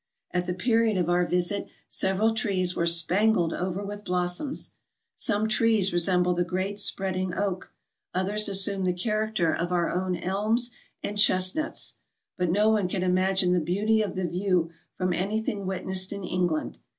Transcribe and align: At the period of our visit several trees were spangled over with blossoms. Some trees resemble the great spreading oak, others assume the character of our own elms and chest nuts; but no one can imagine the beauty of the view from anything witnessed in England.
At 0.31 0.47
the 0.47 0.55
period 0.55 0.97
of 0.97 1.11
our 1.11 1.27
visit 1.27 1.67
several 1.87 2.33
trees 2.33 2.75
were 2.75 2.87
spangled 2.87 3.53
over 3.53 3.85
with 3.85 4.03
blossoms. 4.03 4.71
Some 5.15 5.47
trees 5.47 5.93
resemble 5.93 6.33
the 6.33 6.43
great 6.43 6.79
spreading 6.79 7.35
oak, 7.35 7.71
others 8.11 8.49
assume 8.49 8.83
the 8.85 8.93
character 8.93 9.53
of 9.53 9.71
our 9.71 9.91
own 9.91 10.15
elms 10.17 10.71
and 11.03 11.19
chest 11.19 11.55
nuts; 11.55 11.97
but 12.35 12.49
no 12.49 12.69
one 12.69 12.87
can 12.87 13.03
imagine 13.03 13.53
the 13.53 13.59
beauty 13.59 14.01
of 14.01 14.15
the 14.15 14.25
view 14.25 14.71
from 14.97 15.13
anything 15.13 15.67
witnessed 15.67 16.11
in 16.11 16.23
England. 16.23 16.79